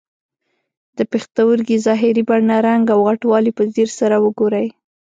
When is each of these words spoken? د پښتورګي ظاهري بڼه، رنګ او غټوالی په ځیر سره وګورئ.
د 0.97 0.99
پښتورګي 1.11 1.77
ظاهري 1.85 2.23
بڼه، 2.29 2.57
رنګ 2.67 2.85
او 2.93 2.99
غټوالی 3.07 3.51
په 3.57 3.63
ځیر 3.73 3.89
سره 3.99 4.15
وګورئ. 4.25 4.67